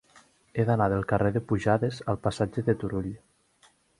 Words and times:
He 0.53 0.63
d'anar 0.69 0.87
del 0.93 1.03
carrer 1.11 1.33
de 1.35 1.43
Pujades 1.51 2.01
al 2.15 2.19
passatge 2.25 2.65
de 2.71 2.77
Turull. 2.85 3.13